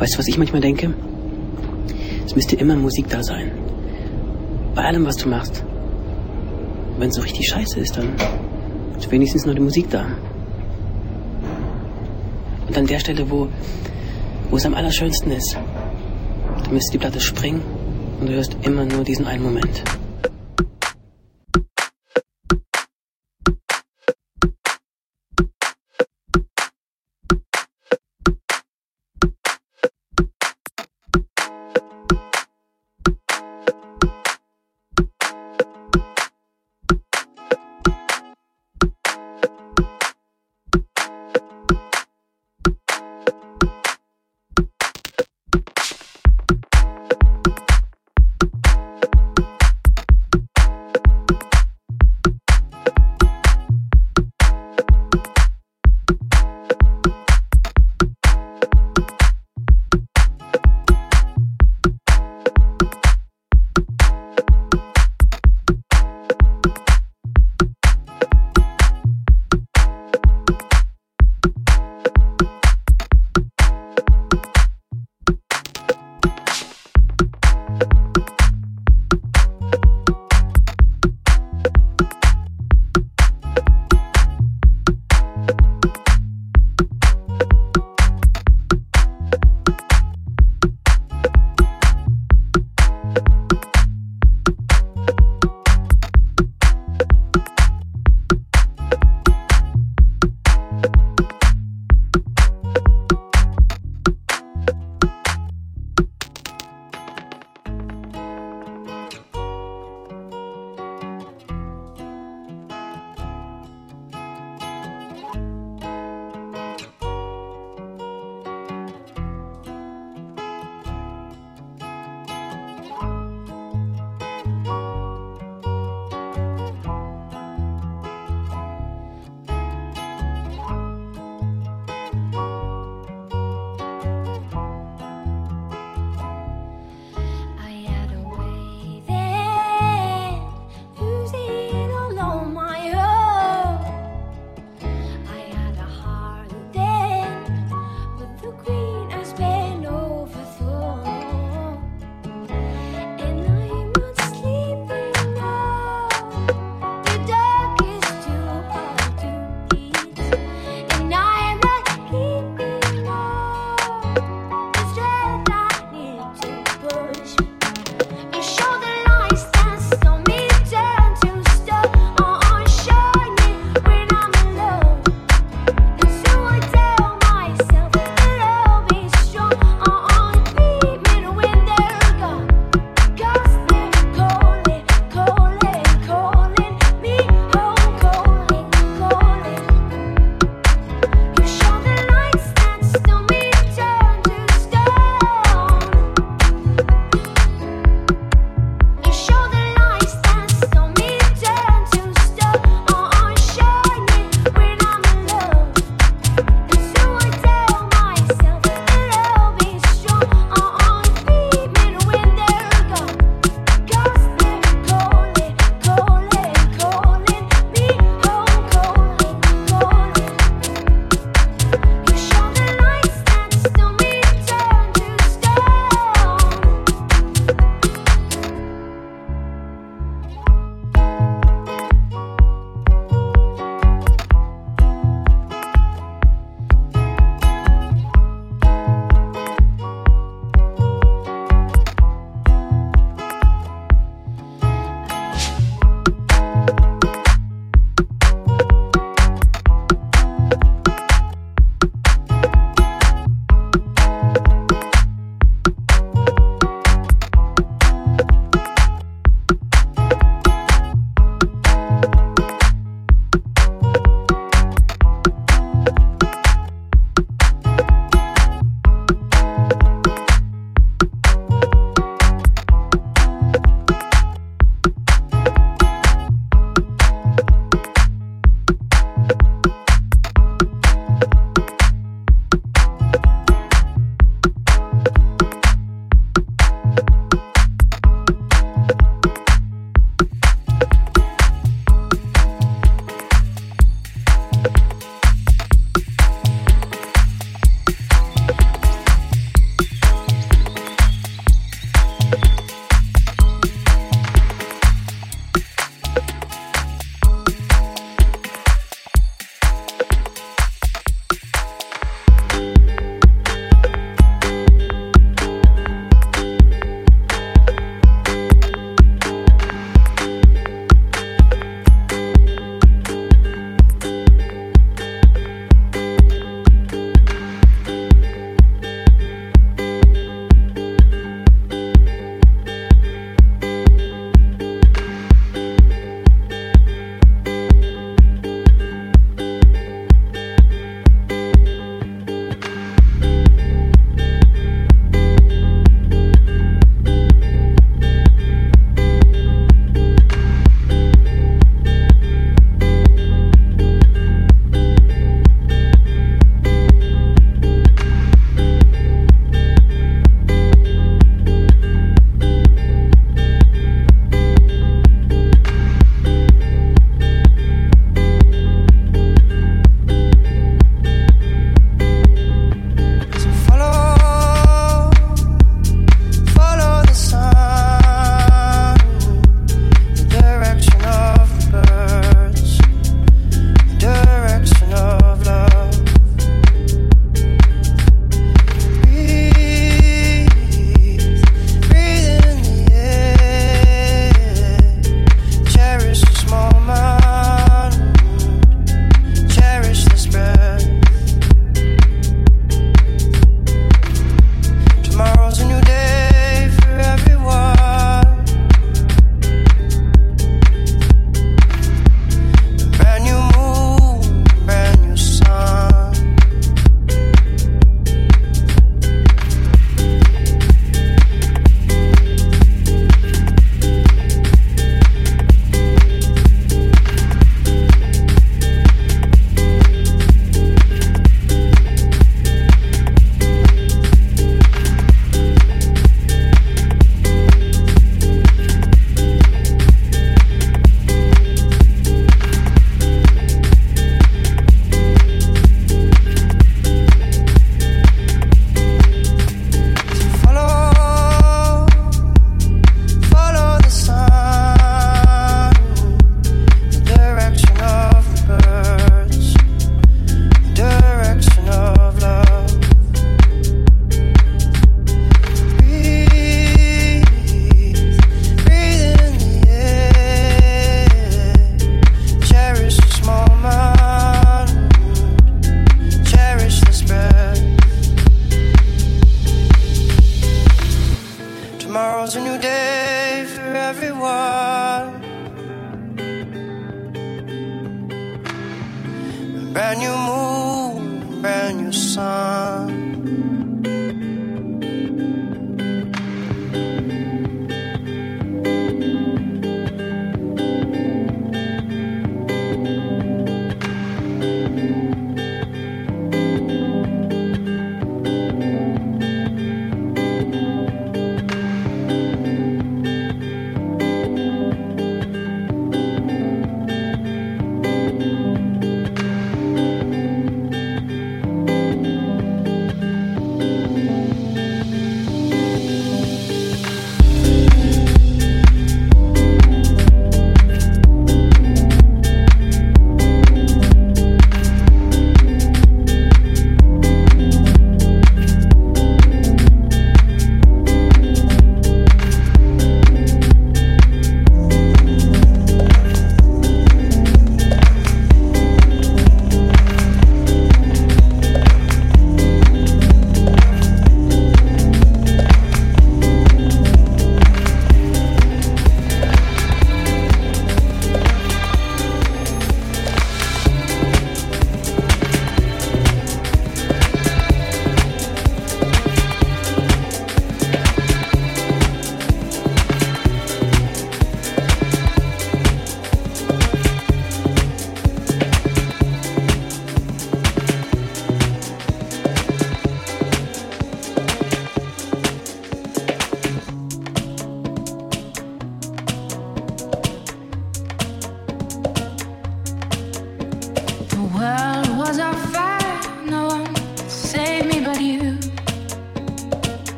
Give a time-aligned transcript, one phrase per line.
[0.00, 0.94] Weißt du, was ich manchmal denke?
[2.24, 3.50] Es müsste immer Musik da sein.
[4.74, 5.62] Bei allem, was du machst.
[6.98, 8.14] Wenn es so richtig scheiße ist, dann
[8.96, 10.06] ist wenigstens noch die Musik da.
[12.66, 13.48] Und an der Stelle, wo,
[14.48, 15.58] wo es am allerschönsten ist,
[16.64, 17.60] da müsste die Platte springen
[18.20, 19.82] und du hörst immer nur diesen einen Moment.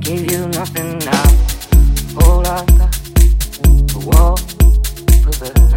[0.00, 1.26] Give you nothing now.
[2.18, 2.92] Hold I got,
[3.92, 4.38] the wall,
[5.26, 5.69] was